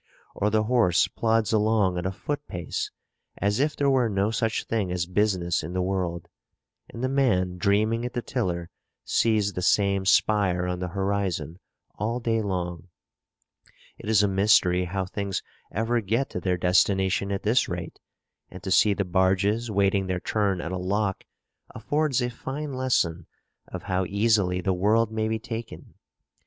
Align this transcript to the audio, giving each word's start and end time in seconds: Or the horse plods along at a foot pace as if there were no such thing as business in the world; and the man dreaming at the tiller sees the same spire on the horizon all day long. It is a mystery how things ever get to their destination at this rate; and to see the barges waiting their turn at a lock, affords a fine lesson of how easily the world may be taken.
Or 0.33 0.49
the 0.49 0.63
horse 0.63 1.07
plods 1.07 1.53
along 1.53 1.95
at 1.99 2.07
a 2.07 2.11
foot 2.11 2.47
pace 2.47 2.89
as 3.37 3.59
if 3.59 3.75
there 3.75 3.87
were 3.87 4.09
no 4.09 4.31
such 4.31 4.63
thing 4.63 4.91
as 4.91 5.05
business 5.05 5.61
in 5.61 5.73
the 5.73 5.81
world; 5.83 6.27
and 6.89 7.03
the 7.03 7.07
man 7.07 7.59
dreaming 7.59 8.03
at 8.03 8.13
the 8.13 8.23
tiller 8.23 8.71
sees 9.05 9.53
the 9.53 9.61
same 9.61 10.07
spire 10.07 10.65
on 10.65 10.79
the 10.79 10.87
horizon 10.87 11.59
all 11.99 12.19
day 12.19 12.41
long. 12.41 12.87
It 13.99 14.09
is 14.09 14.23
a 14.23 14.27
mystery 14.27 14.85
how 14.85 15.05
things 15.05 15.43
ever 15.71 16.01
get 16.01 16.31
to 16.31 16.39
their 16.39 16.57
destination 16.57 17.31
at 17.31 17.43
this 17.43 17.69
rate; 17.69 17.99
and 18.49 18.63
to 18.63 18.71
see 18.71 18.95
the 18.95 19.05
barges 19.05 19.69
waiting 19.69 20.07
their 20.07 20.19
turn 20.19 20.61
at 20.61 20.71
a 20.71 20.79
lock, 20.79 21.25
affords 21.75 22.23
a 22.23 22.31
fine 22.31 22.73
lesson 22.73 23.27
of 23.67 23.83
how 23.83 24.05
easily 24.05 24.61
the 24.61 24.73
world 24.73 25.11
may 25.11 25.27
be 25.27 25.37
taken. 25.37 25.93